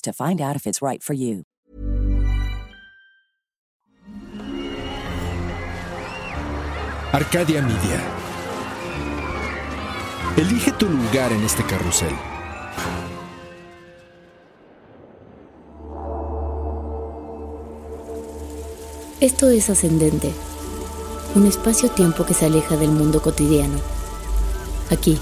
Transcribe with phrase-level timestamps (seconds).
[0.00, 1.44] to find out if it's right for you.
[7.12, 8.00] Arcadia Media.
[10.36, 12.14] Elige tu lugar en este carrusel.
[19.20, 20.30] Esto es Ascendente,
[21.34, 23.80] un espacio-tiempo que se aleja del mundo cotidiano.
[24.90, 25.18] Aquí,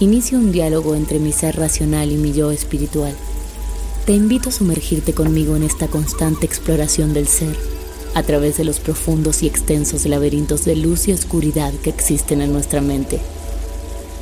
[0.00, 3.14] inicio un diálogo entre mi ser racional y mi yo espiritual.
[4.08, 7.54] Te invito a sumergirte conmigo en esta constante exploración del ser,
[8.14, 12.50] a través de los profundos y extensos laberintos de luz y oscuridad que existen en
[12.50, 13.20] nuestra mente.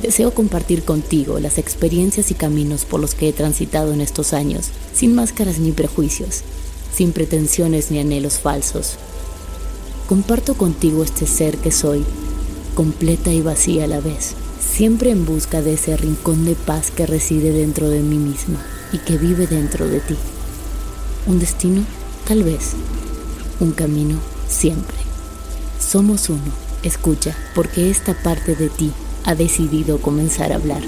[0.01, 4.71] Deseo compartir contigo las experiencias y caminos por los que he transitado en estos años,
[4.93, 6.41] sin máscaras ni prejuicios,
[6.93, 8.95] sin pretensiones ni anhelos falsos.
[10.09, 12.03] Comparto contigo este ser que soy,
[12.75, 17.05] completa y vacía a la vez, siempre en busca de ese rincón de paz que
[17.05, 20.15] reside dentro de mí misma y que vive dentro de ti.
[21.25, 21.83] Un destino,
[22.27, 22.73] tal vez.
[23.59, 24.97] Un camino, siempre.
[25.79, 26.67] Somos uno.
[26.83, 28.91] Escucha, porque esta parte de ti
[29.25, 30.81] ha decidido comenzar a hablar.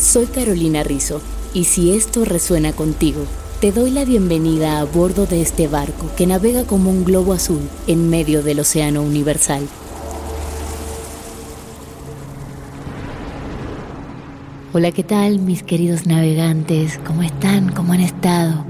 [0.00, 1.20] Soy Carolina Rizzo,
[1.52, 3.24] y si esto resuena contigo,
[3.60, 7.60] te doy la bienvenida a bordo de este barco que navega como un globo azul
[7.86, 9.68] en medio del océano universal.
[14.76, 16.98] Hola, ¿qué tal mis queridos navegantes?
[17.06, 17.70] ¿Cómo están?
[17.70, 18.64] ¿Cómo han estado?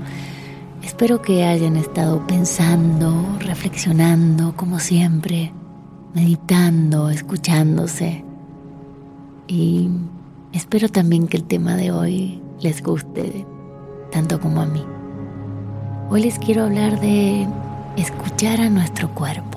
[0.82, 5.50] Espero que hayan estado pensando, reflexionando, como siempre,
[6.12, 8.22] meditando, escuchándose.
[9.48, 9.88] Y
[10.52, 13.46] espero también que el tema de hoy les guste,
[14.12, 14.84] tanto como a mí.
[16.10, 17.48] Hoy les quiero hablar de
[17.96, 19.53] escuchar a nuestro cuerpo.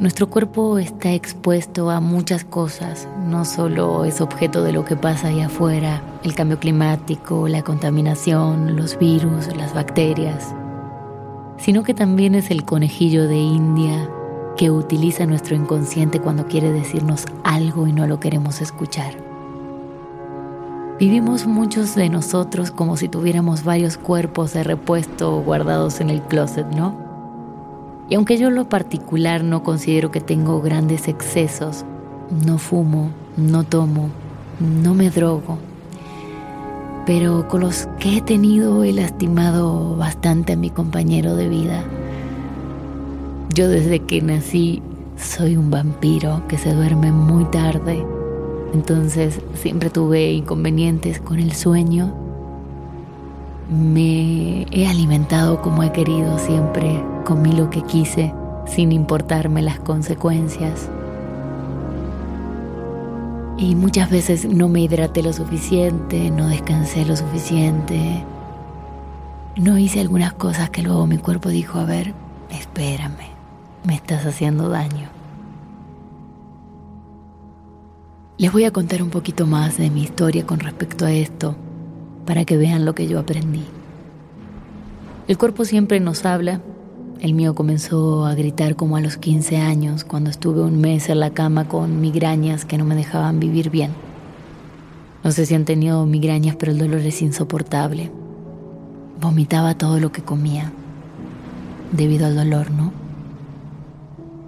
[0.00, 5.28] Nuestro cuerpo está expuesto a muchas cosas, no solo es objeto de lo que pasa
[5.28, 10.54] allá afuera, el cambio climático, la contaminación, los virus, las bacterias,
[11.58, 14.08] sino que también es el conejillo de India
[14.56, 19.12] que utiliza nuestro inconsciente cuando quiere decirnos algo y no lo queremos escuchar.
[20.98, 26.66] Vivimos muchos de nosotros como si tuviéramos varios cuerpos de repuesto guardados en el closet,
[26.68, 27.09] ¿no?
[28.10, 31.84] Y aunque yo en lo particular no considero que tengo grandes excesos,
[32.44, 34.10] no fumo, no tomo,
[34.58, 35.58] no me drogo,
[37.06, 41.84] pero con los que he tenido he lastimado bastante a mi compañero de vida.
[43.54, 44.82] Yo desde que nací
[45.16, 48.04] soy un vampiro que se duerme muy tarde,
[48.74, 52.29] entonces siempre tuve inconvenientes con el sueño.
[53.70, 58.34] Me he alimentado como he querido siempre comí lo que quise
[58.66, 60.90] sin importarme las consecuencias.
[63.58, 68.24] Y muchas veces no me hidraté lo suficiente, no descansé lo suficiente.
[69.54, 72.12] No hice algunas cosas que luego mi cuerpo dijo, a ver,
[72.50, 73.28] espérame,
[73.84, 75.08] me estás haciendo daño.
[78.36, 81.54] Les voy a contar un poquito más de mi historia con respecto a esto,
[82.26, 83.64] para que vean lo que yo aprendí.
[85.28, 86.60] El cuerpo siempre nos habla
[87.20, 91.20] el mío comenzó a gritar como a los 15 años, cuando estuve un mes en
[91.20, 93.90] la cama con migrañas que no me dejaban vivir bien.
[95.22, 98.10] No sé si han tenido migrañas, pero el dolor es insoportable.
[99.20, 100.72] Vomitaba todo lo que comía,
[101.92, 102.90] debido al dolor, ¿no?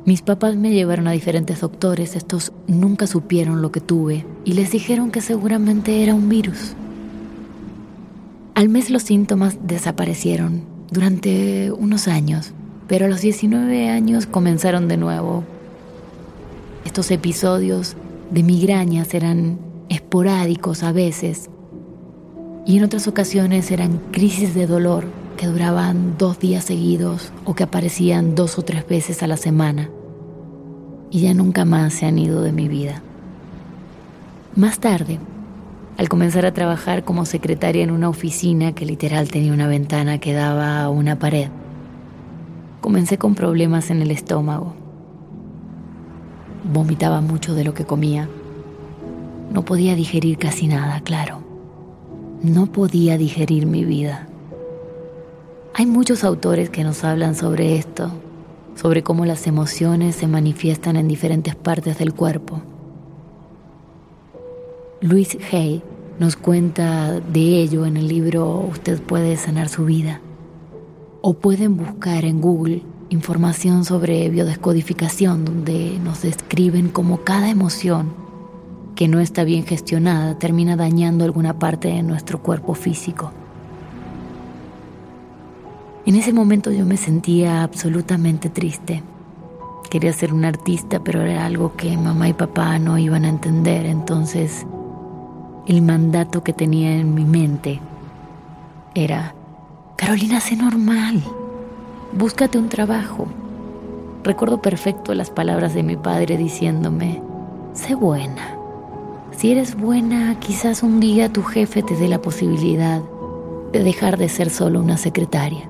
[0.07, 4.73] Mis papás me llevaron a diferentes doctores, estos nunca supieron lo que tuve y les
[4.73, 6.75] dijeron que seguramente era un virus.
[8.55, 12.53] Al mes los síntomas desaparecieron durante unos años
[12.93, 15.45] pero a los 19 años comenzaron de nuevo.
[16.85, 17.97] Estos episodios
[18.31, 19.59] de migrañas eran
[19.89, 21.49] esporádicos a veces,
[22.67, 25.07] Y en otras ocasiones eran crisis de dolor
[25.39, 29.89] que duraban dos días seguidos o que aparecían dos o tres veces a la semana.
[31.11, 33.03] Y ya nunca más se han ido de mi vida.
[34.55, 35.19] Más tarde,
[36.03, 40.33] al comenzar a trabajar como secretaria en una oficina que literal tenía una ventana que
[40.33, 41.47] daba a una pared,
[42.81, 44.75] comencé con problemas en el estómago.
[46.65, 48.29] Vomitaba mucho de lo que comía.
[49.53, 51.39] No podía digerir casi nada, claro.
[52.43, 54.27] No podía digerir mi vida.
[55.73, 58.11] Hay muchos autores que nos hablan sobre esto,
[58.75, 62.61] sobre cómo las emociones se manifiestan en diferentes partes del cuerpo.
[65.01, 65.83] Luis Hay
[66.23, 70.21] nos cuenta de ello en el libro Usted puede sanar su vida.
[71.21, 78.15] O pueden buscar en Google información sobre biodescodificación donde nos describen cómo cada emoción
[78.95, 83.33] que no está bien gestionada termina dañando alguna parte de nuestro cuerpo físico.
[86.07, 89.03] En ese momento yo me sentía absolutamente triste.
[89.91, 93.87] Quería ser un artista, pero era algo que mamá y papá no iban a entender,
[93.87, 94.65] entonces
[95.67, 97.81] el mandato que tenía en mi mente
[98.95, 99.35] era,
[99.97, 101.23] Carolina, sé normal,
[102.13, 103.27] búscate un trabajo.
[104.25, 107.23] Recuerdo perfecto las palabras de mi padre diciéndome,
[107.75, 108.57] sé buena.
[109.31, 113.01] Si eres buena, quizás un día tu jefe te dé la posibilidad
[113.73, 115.69] de dejar de ser solo una secretaria.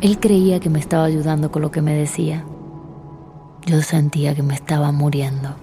[0.00, 2.44] Él creía que me estaba ayudando con lo que me decía.
[3.64, 5.56] Yo sentía que me estaba muriendo.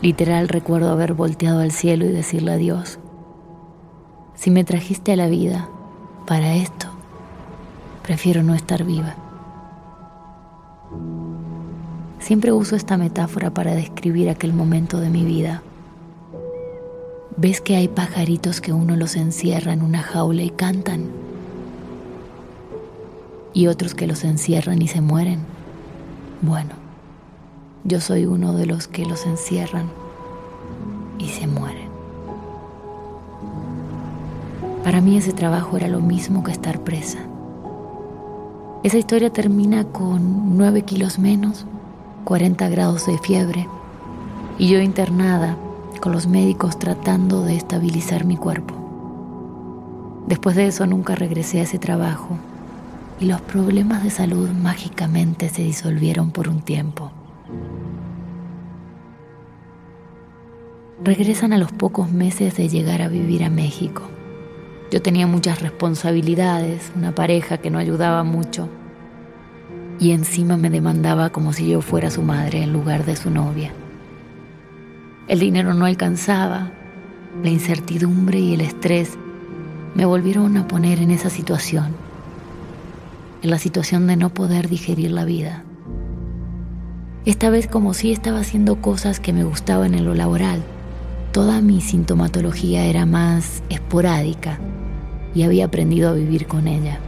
[0.00, 3.00] Literal recuerdo haber volteado al cielo y decirle a Dios,
[4.36, 5.68] si me trajiste a la vida
[6.24, 6.86] para esto,
[8.04, 9.16] prefiero no estar viva.
[12.20, 15.62] Siempre uso esta metáfora para describir aquel momento de mi vida.
[17.36, 21.08] ¿Ves que hay pajaritos que uno los encierra en una jaula y cantan?
[23.52, 25.40] Y otros que los encierran y se mueren.
[26.42, 26.77] Bueno,
[27.88, 29.86] yo soy uno de los que los encierran
[31.18, 31.88] y se mueren.
[34.84, 37.18] Para mí ese trabajo era lo mismo que estar presa.
[38.82, 41.64] Esa historia termina con 9 kilos menos,
[42.24, 43.66] 40 grados de fiebre
[44.58, 45.56] y yo internada
[46.00, 48.74] con los médicos tratando de estabilizar mi cuerpo.
[50.26, 52.36] Después de eso nunca regresé a ese trabajo
[53.18, 57.10] y los problemas de salud mágicamente se disolvieron por un tiempo.
[61.02, 64.02] Regresan a los pocos meses de llegar a vivir a México.
[64.90, 68.68] Yo tenía muchas responsabilidades, una pareja que no ayudaba mucho
[70.00, 73.72] y encima me demandaba como si yo fuera su madre en lugar de su novia.
[75.26, 76.70] El dinero no alcanzaba,
[77.42, 79.18] la incertidumbre y el estrés
[79.94, 81.94] me volvieron a poner en esa situación,
[83.42, 85.64] en la situación de no poder digerir la vida.
[87.24, 90.62] Esta vez como si estaba haciendo cosas que me gustaban en lo laboral,
[91.32, 94.58] toda mi sintomatología era más esporádica
[95.34, 96.98] y había aprendido a vivir con ella.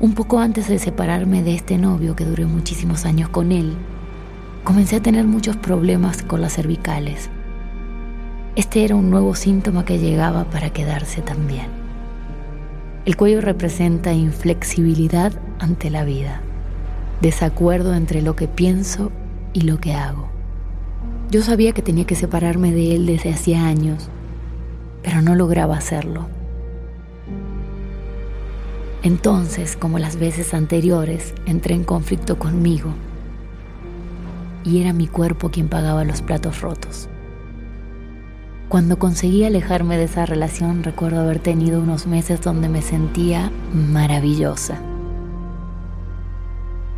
[0.00, 3.74] Un poco antes de separarme de este novio que duré muchísimos años con él,
[4.64, 7.30] comencé a tener muchos problemas con las cervicales.
[8.54, 11.66] Este era un nuevo síntoma que llegaba para quedarse también.
[13.04, 16.40] El cuello representa inflexibilidad ante la vida,
[17.20, 19.10] desacuerdo entre lo que pienso
[19.52, 20.30] y lo que hago.
[21.32, 24.10] Yo sabía que tenía que separarme de él desde hacía años,
[25.02, 26.26] pero no lograba hacerlo.
[29.02, 32.92] Entonces, como las veces anteriores, entré en conflicto conmigo
[34.62, 37.08] y era mi cuerpo quien pagaba los platos rotos.
[38.68, 44.82] Cuando conseguí alejarme de esa relación, recuerdo haber tenido unos meses donde me sentía maravillosa.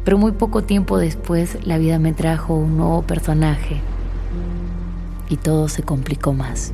[0.05, 3.81] Pero muy poco tiempo después la vida me trajo un nuevo personaje
[5.29, 6.73] y todo se complicó más.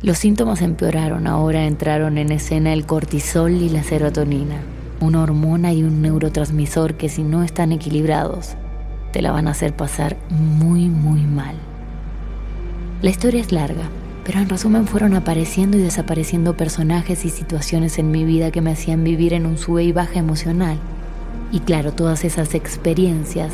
[0.00, 4.60] Los síntomas empeoraron, ahora entraron en escena el cortisol y la serotonina,
[5.00, 8.54] una hormona y un neurotransmisor que si no están equilibrados,
[9.12, 11.56] te la van a hacer pasar muy, muy mal.
[13.02, 13.88] La historia es larga,
[14.24, 18.72] pero en resumen fueron apareciendo y desapareciendo personajes y situaciones en mi vida que me
[18.72, 20.78] hacían vivir en un sube y baja emocional.
[21.50, 23.52] Y claro, todas esas experiencias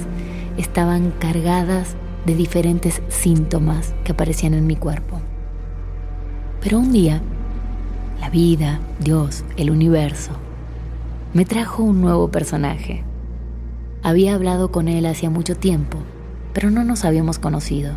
[0.57, 1.97] estaban cargadas
[2.27, 5.21] de diferentes síntomas que aparecían en mi cuerpo.
[6.61, 7.21] Pero un día,
[8.21, 10.33] la vida, Dios, el universo,
[11.35, 13.05] me trajo un nuevo personaje.
[14.03, 15.99] Había hablado con él hacía mucho tiempo,
[16.53, 17.97] pero no nos habíamos conocido.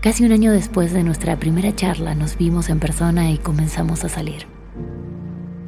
[0.00, 4.08] Casi un año después de nuestra primera charla nos vimos en persona y comenzamos a
[4.08, 4.46] salir.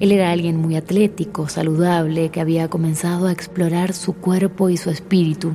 [0.01, 4.91] Él era alguien muy atlético, saludable, que había comenzado a explorar su cuerpo y su
[4.91, 5.53] espíritu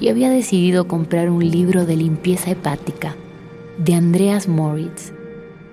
[0.00, 3.16] y había decidido comprar un libro de limpieza hepática
[3.78, 5.12] de Andreas Moritz,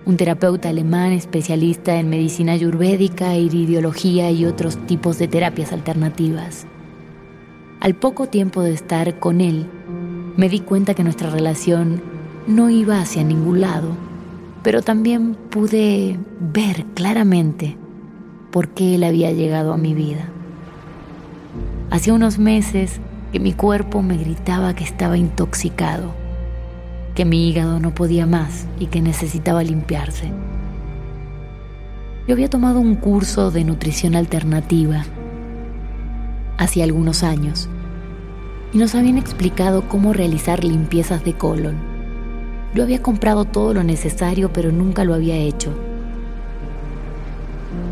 [0.06, 6.66] un terapeuta alemán especialista en medicina ayurvédica, iridiología y otros tipos de terapias alternativas.
[7.80, 9.66] Al poco tiempo de estar con él,
[10.38, 12.02] me di cuenta que nuestra relación
[12.48, 13.96] no iba hacia ningún lado,
[14.64, 17.78] pero también pude ver claramente
[18.52, 20.30] por qué él había llegado a mi vida.
[21.90, 23.02] Hacía unos meses
[23.32, 26.14] que mi cuerpo me gritaba que estaba intoxicado,
[27.16, 30.32] que mi hígado no podía más y que necesitaba limpiarse.
[32.28, 35.04] Yo había tomado un curso de nutrición alternativa
[36.58, 37.68] hace algunos años
[38.74, 41.91] y nos habían explicado cómo realizar limpiezas de colon.
[42.74, 45.74] Yo había comprado todo lo necesario pero nunca lo había hecho.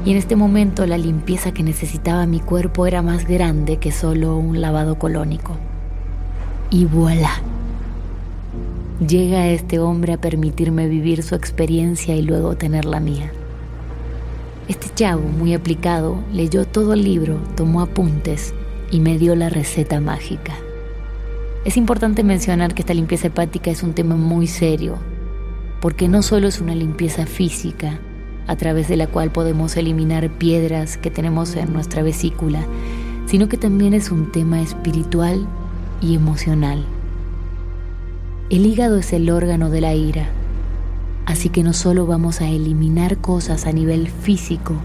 [0.05, 4.37] Y en este momento la limpieza que necesitaba mi cuerpo era más grande que solo
[4.37, 5.57] un lavado colónico.
[6.69, 7.31] Y voilà.
[9.05, 13.31] Llega este hombre a permitirme vivir su experiencia y luego tener la mía.
[14.67, 18.53] Este chavo, muy aplicado, leyó todo el libro, tomó apuntes
[18.91, 20.53] y me dio la receta mágica.
[21.65, 24.97] Es importante mencionar que esta limpieza hepática es un tema muy serio,
[25.81, 27.99] porque no solo es una limpieza física,
[28.47, 32.65] a través de la cual podemos eliminar piedras que tenemos en nuestra vesícula,
[33.25, 35.45] sino que también es un tema espiritual
[36.01, 36.85] y emocional.
[38.49, 40.29] El hígado es el órgano de la ira,
[41.25, 44.75] así que no solo vamos a eliminar cosas a nivel físico,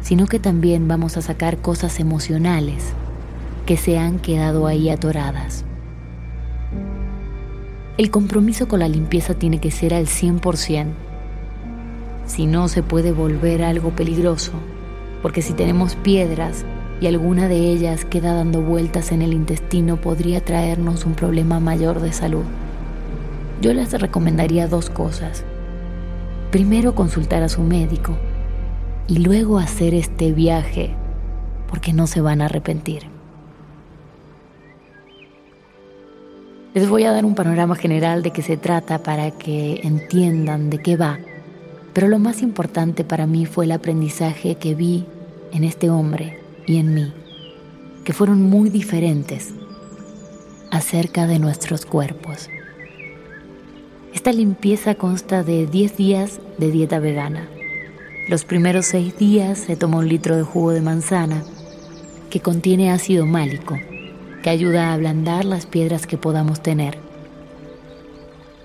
[0.00, 2.84] sino que también vamos a sacar cosas emocionales
[3.66, 5.65] que se han quedado ahí atoradas.
[7.98, 10.88] El compromiso con la limpieza tiene que ser al 100%.
[12.26, 14.52] Si no, se puede volver algo peligroso,
[15.22, 16.66] porque si tenemos piedras
[17.00, 22.00] y alguna de ellas queda dando vueltas en el intestino, podría traernos un problema mayor
[22.00, 22.44] de salud.
[23.62, 25.42] Yo les recomendaría dos cosas.
[26.50, 28.18] Primero, consultar a su médico
[29.06, 30.94] y luego hacer este viaje,
[31.66, 33.15] porque no se van a arrepentir.
[36.76, 40.76] Les voy a dar un panorama general de qué se trata para que entiendan de
[40.76, 41.18] qué va.
[41.94, 45.06] Pero lo más importante para mí fue el aprendizaje que vi
[45.52, 47.14] en este hombre y en mí,
[48.04, 49.54] que fueron muy diferentes
[50.70, 52.50] acerca de nuestros cuerpos.
[54.12, 57.48] Esta limpieza consta de 10 días de dieta vegana.
[58.28, 61.42] Los primeros 6 días se toma un litro de jugo de manzana
[62.28, 63.78] que contiene ácido málico
[64.46, 66.98] que ayuda a ablandar las piedras que podamos tener.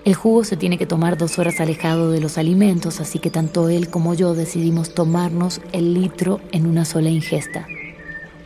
[0.04, 3.68] El jugo se tiene que tomar dos horas alejado de los alimentos, así que tanto
[3.68, 7.66] él como yo decidimos tomarnos el litro en una sola ingesta.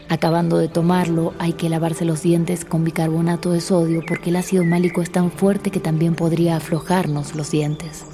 [0.09, 4.65] Acabando de tomarlo, hay que lavarse los dientes con bicarbonato de sodio porque el ácido
[4.65, 8.07] málico es tan fuerte que también podría aflojarnos los dientes.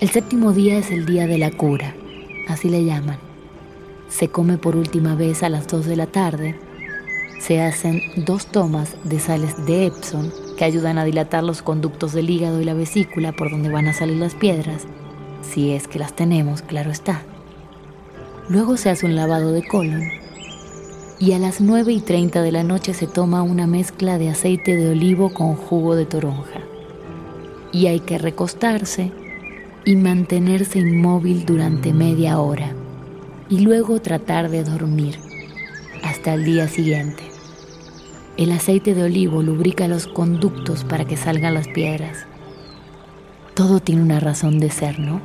[0.00, 1.94] El séptimo día es el día de la cura,
[2.48, 3.18] así le llaman.
[4.08, 6.65] Se come por última vez a las 2 de la tarde
[7.40, 12.30] se hacen dos tomas de sales de Epsom que ayudan a dilatar los conductos del
[12.30, 14.84] hígado y la vesícula por donde van a salir las piedras,
[15.42, 17.22] si es que las tenemos, claro está.
[18.48, 20.02] Luego se hace un lavado de colon
[21.18, 24.76] y a las 9 y 30 de la noche se toma una mezcla de aceite
[24.76, 26.60] de olivo con jugo de toronja.
[27.72, 29.12] Y hay que recostarse
[29.84, 32.72] y mantenerse inmóvil durante media hora
[33.48, 35.18] y luego tratar de dormir
[36.02, 37.25] hasta el día siguiente.
[38.36, 42.26] El aceite de olivo lubrica los conductos para que salgan las piedras.
[43.54, 45.22] Todo tiene una razón de ser, ¿no?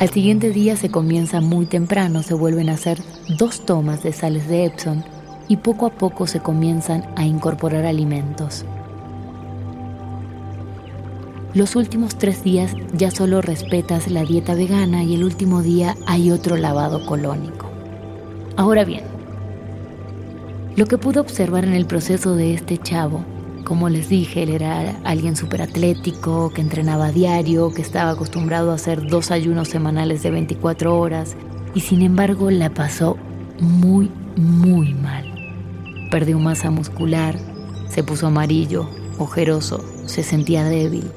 [0.00, 2.98] Al siguiente día se comienza muy temprano, se vuelven a hacer
[3.38, 5.04] dos tomas de sales de Epsom
[5.46, 8.64] y poco a poco se comienzan a incorporar alimentos.
[11.54, 16.32] Los últimos tres días ya solo respetas la dieta vegana y el último día hay
[16.32, 17.70] otro lavado colónico.
[18.56, 19.09] Ahora bien,
[20.80, 23.22] lo que pude observar en el proceso de este chavo,
[23.64, 28.70] como les dije, él era alguien súper atlético, que entrenaba a diario, que estaba acostumbrado
[28.70, 31.36] a hacer dos ayunos semanales de 24 horas
[31.74, 33.18] y sin embargo la pasó
[33.60, 35.26] muy, muy mal.
[36.10, 37.36] Perdió masa muscular,
[37.90, 41.10] se puso amarillo, ojeroso, se sentía débil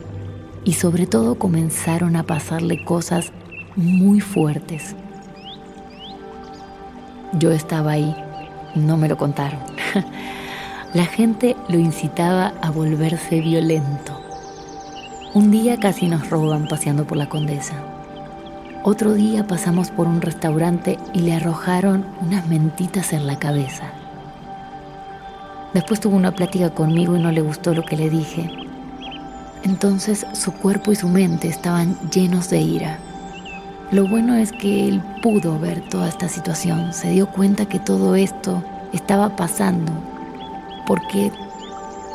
[0.65, 3.31] y sobre todo comenzaron a pasarle cosas
[3.77, 4.93] muy fuertes
[7.39, 8.15] yo estaba ahí,
[8.75, 9.59] no me lo contaron.
[10.93, 14.19] La gente lo incitaba a volverse violento.
[15.33, 17.73] Un día casi nos roban paseando por la condesa.
[18.83, 23.85] Otro día pasamos por un restaurante y le arrojaron unas mentitas en la cabeza.
[25.73, 28.51] Después tuvo una plática conmigo y no le gustó lo que le dije.
[29.63, 32.99] Entonces su cuerpo y su mente estaban llenos de ira.
[33.93, 38.15] Lo bueno es que él pudo ver toda esta situación, se dio cuenta que todo
[38.15, 39.91] esto estaba pasando
[40.87, 41.31] porque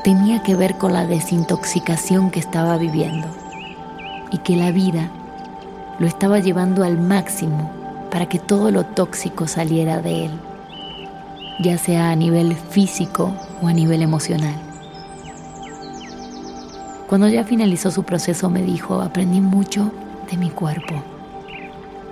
[0.03, 3.29] tenía que ver con la desintoxicación que estaba viviendo
[4.33, 5.09] y que la vida
[6.01, 7.71] lo estaba llevando al máximo
[8.11, 10.33] para que todo lo tóxico saliera de él,
[11.61, 13.33] ya sea a nivel físico
[13.63, 14.57] o a nivel emocional.
[17.07, 19.93] Cuando ya finalizó su proceso me dijo, aprendí mucho
[20.29, 21.18] de mi cuerpo.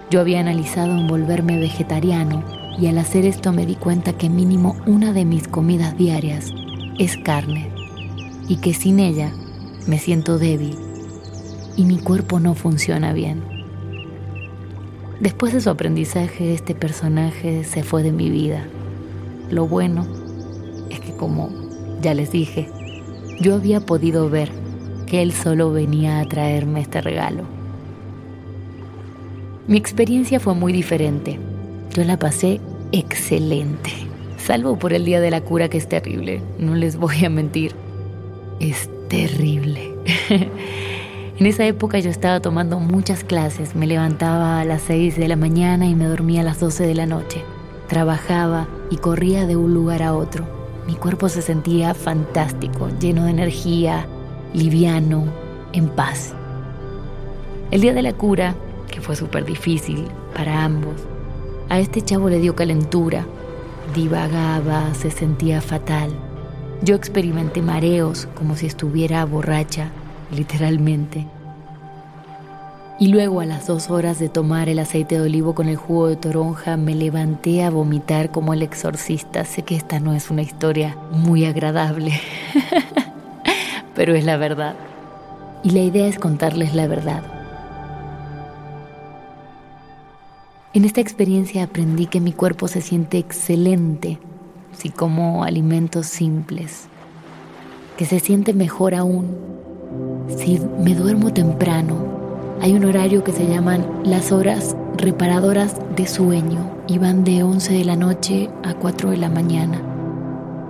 [0.08, 2.44] Yo había analizado en volverme vegetariano
[2.78, 6.52] y al hacer esto me di cuenta que mínimo una de mis comidas diarias
[6.96, 7.70] es carne
[8.46, 9.32] y que sin ella
[9.88, 10.76] me siento débil
[11.76, 13.42] y mi cuerpo no funciona bien.
[15.18, 18.64] Después de su aprendizaje, este personaje se fue de mi vida.
[19.50, 20.06] Lo bueno
[20.88, 21.50] es que como
[22.00, 22.68] ya les dije,
[23.40, 24.52] yo había podido ver
[25.06, 27.55] que él solo venía a traerme este regalo.
[29.68, 31.40] Mi experiencia fue muy diferente.
[31.92, 32.60] Yo la pasé
[32.92, 33.90] excelente.
[34.38, 36.40] Salvo por el día de la cura que es terrible.
[36.56, 37.74] No les voy a mentir.
[38.60, 39.92] Es terrible.
[41.38, 43.74] en esa época yo estaba tomando muchas clases.
[43.74, 46.94] Me levantaba a las 6 de la mañana y me dormía a las 12 de
[46.94, 47.42] la noche.
[47.88, 50.46] Trabajaba y corría de un lugar a otro.
[50.86, 54.06] Mi cuerpo se sentía fantástico, lleno de energía,
[54.54, 55.24] liviano,
[55.72, 56.34] en paz.
[57.72, 58.54] El día de la cura,
[58.96, 60.94] que fue súper difícil para ambos,
[61.68, 63.26] a este chavo le dio calentura,
[63.94, 66.08] divagaba, se sentía fatal.
[66.80, 69.90] Yo experimenté mareos como si estuviera borracha,
[70.34, 71.26] literalmente.
[72.98, 76.08] Y luego a las dos horas de tomar el aceite de olivo con el jugo
[76.08, 79.44] de toronja me levanté a vomitar como el exorcista.
[79.44, 82.18] Sé que esta no es una historia muy agradable,
[83.94, 84.74] pero es la verdad.
[85.62, 87.35] Y la idea es contarles la verdad.
[90.76, 94.18] En esta experiencia aprendí que mi cuerpo se siente excelente
[94.76, 96.88] si como alimentos simples,
[97.96, 99.38] que se siente mejor aún
[100.36, 101.96] si me duermo temprano.
[102.60, 107.72] Hay un horario que se llaman las horas reparadoras de sueño y van de 11
[107.72, 109.80] de la noche a 4 de la mañana.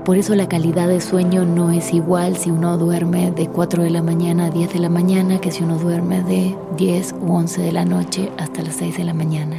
[0.04, 3.90] Por eso la calidad de sueño no es igual si uno duerme de 4 de
[3.90, 7.60] la mañana a 10 de la mañana que si uno duerme de 10 u 11
[7.60, 9.55] de la noche hasta las 6 de la mañana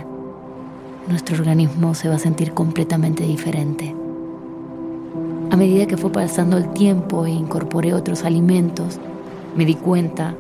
[1.08, 3.96] nuestro organismo se va a sentir completamente diferente.
[5.50, 9.00] A medida que fue pasando el tiempo e incorporé otros alimentos,
[9.56, 10.36] me di cuenta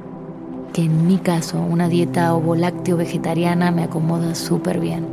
[0.74, 5.08] que en mi caso una dieta ovo-lácteo vegetariana me acomoda súper bien.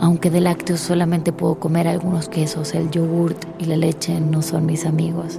[0.00, 4.66] Aunque de lácteos solamente puedo comer algunos quesos, el yogurt y la leche no son
[4.66, 5.38] mis amigos.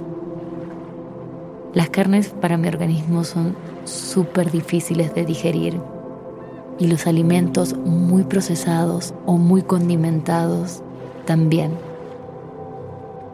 [1.74, 5.80] Las carnes para mi organismo son súper difíciles de digerir
[6.78, 10.82] y los alimentos muy procesados o muy condimentados
[11.24, 11.72] también.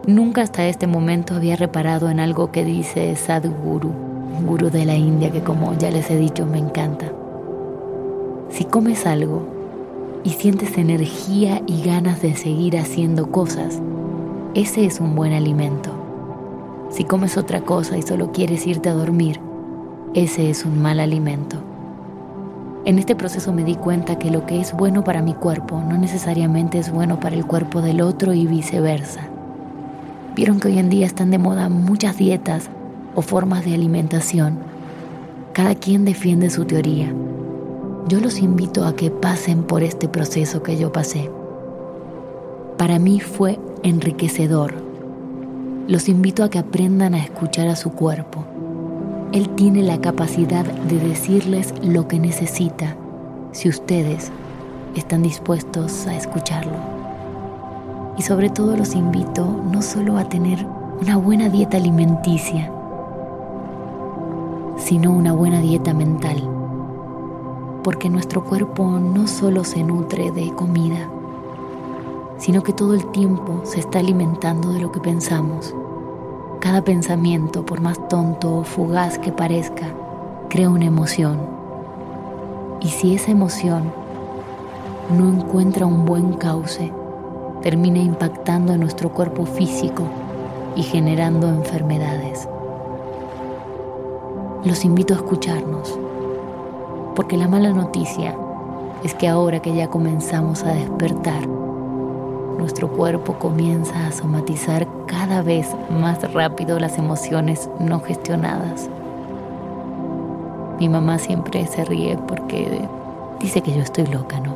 [0.07, 4.96] Nunca hasta este momento había reparado en algo que dice Sadhguru, un gurú de la
[4.96, 7.12] India que como ya les he dicho me encanta.
[8.48, 9.42] Si comes algo
[10.24, 13.81] y sientes energía y ganas de seguir haciendo cosas,
[14.55, 15.90] ese es un buen alimento.
[16.90, 19.38] Si comes otra cosa y solo quieres irte a dormir,
[20.14, 21.59] ese es un mal alimento.
[22.87, 25.99] En este proceso me di cuenta que lo que es bueno para mi cuerpo no
[25.99, 29.29] necesariamente es bueno para el cuerpo del otro y viceversa.
[30.35, 32.71] Vieron que hoy en día están de moda muchas dietas
[33.14, 34.59] o formas de alimentación.
[35.53, 37.12] Cada quien defiende su teoría.
[38.09, 41.31] Yo los invito a que pasen por este proceso que yo pasé.
[42.79, 44.73] Para mí fue enriquecedor.
[45.87, 48.47] Los invito a que aprendan a escuchar a su cuerpo
[49.33, 52.97] él tiene la capacidad de decirles lo que necesita
[53.53, 54.33] si ustedes
[54.97, 56.77] están dispuestos a escucharlo.
[58.16, 60.66] Y sobre todo los invito no solo a tener
[61.01, 62.73] una buena dieta alimenticia,
[64.77, 66.43] sino una buena dieta mental.
[67.85, 71.09] Porque nuestro cuerpo no solo se nutre de comida,
[72.37, 75.75] sino que todo el tiempo se está alimentando de lo que pensamos.
[76.61, 79.87] Cada pensamiento, por más tonto o fugaz que parezca,
[80.51, 81.40] crea una emoción.
[82.83, 83.90] Y si esa emoción
[85.16, 86.92] no encuentra un buen cauce,
[87.62, 90.03] termina impactando en nuestro cuerpo físico
[90.77, 92.46] y generando enfermedades.
[94.62, 95.99] Los invito a escucharnos,
[97.16, 98.37] porque la mala noticia
[99.03, 101.60] es que ahora que ya comenzamos a despertar,
[102.61, 108.90] nuestro cuerpo comienza a somatizar cada vez más rápido las emociones no gestionadas.
[110.79, 112.87] Mi mamá siempre se ríe porque
[113.40, 114.55] dice que yo estoy loca, ¿no?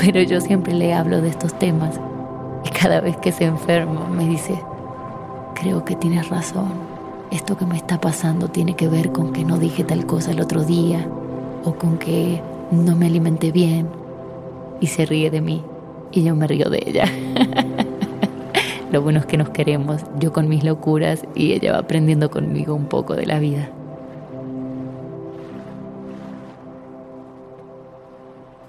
[0.00, 1.98] Pero yo siempre le hablo de estos temas
[2.64, 4.54] y cada vez que se enferma me dice,
[5.54, 6.72] creo que tienes razón,
[7.32, 10.40] esto que me está pasando tiene que ver con que no dije tal cosa el
[10.40, 11.08] otro día
[11.64, 13.88] o con que no me alimenté bien
[14.80, 15.64] y se ríe de mí
[16.12, 17.04] y yo me río de ella.
[18.92, 22.74] Lo bueno es que nos queremos, yo con mis locuras y ella va aprendiendo conmigo
[22.74, 23.70] un poco de la vida.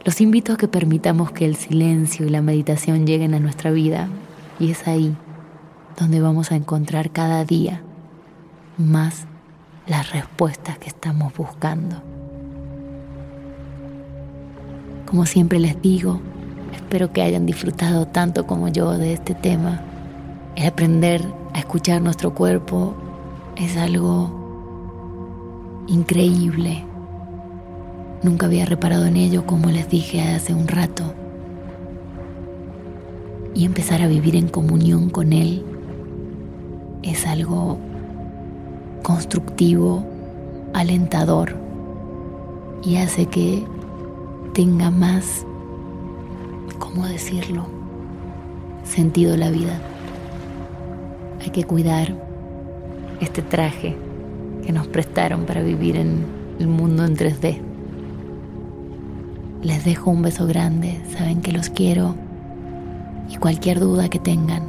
[0.05, 4.07] Los invito a que permitamos que el silencio y la meditación lleguen a nuestra vida
[4.59, 5.15] y es ahí
[5.97, 7.81] donde vamos a encontrar cada día
[8.77, 9.27] más
[9.87, 12.01] las respuestas que estamos buscando.
[15.05, 16.21] Como siempre les digo,
[16.73, 19.81] espero que hayan disfrutado tanto como yo de este tema.
[20.55, 21.21] El aprender
[21.53, 22.95] a escuchar nuestro cuerpo
[23.55, 26.85] es algo increíble.
[28.21, 31.13] Nunca había reparado en ello como les dije hace un rato.
[33.55, 35.63] Y empezar a vivir en comunión con Él
[37.03, 37.77] es algo
[39.03, 40.03] constructivo,
[40.73, 41.55] alentador
[42.83, 43.63] y hace que
[44.53, 45.45] tenga más,
[46.83, 47.65] ¿cómo decirlo?,
[48.83, 49.79] sentido la vida.
[51.41, 52.13] Hay que cuidar
[53.21, 53.95] este traje
[54.65, 56.25] que nos prestaron para vivir en
[56.59, 57.61] el mundo en 3D.
[59.61, 62.15] Les dejo un beso grande, saben que los quiero
[63.29, 64.63] y cualquier duda que tengan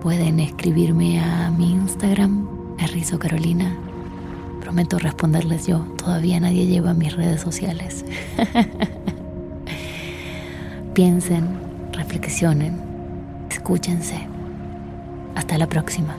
[0.00, 2.46] pueden escribirme a mi Instagram,
[2.92, 3.76] Rizo Carolina
[4.60, 5.80] Prometo responderles yo.
[5.96, 8.04] Todavía nadie lleva mis redes sociales.
[10.94, 11.48] Piensen,
[11.92, 12.80] reflexionen,
[13.50, 14.26] escúchense.
[15.34, 16.16] Hasta la próxima.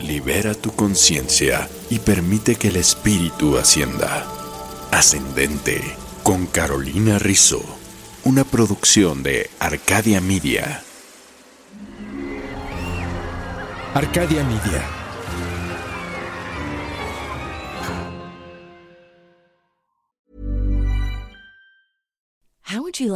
[0.00, 4.26] Libera tu conciencia y permite que el espíritu ascienda.
[4.90, 5.80] Ascendente
[6.22, 7.62] con Carolina Rizzo
[8.24, 10.82] una producción de Arcadia Media.
[13.94, 15.01] Arcadia Media.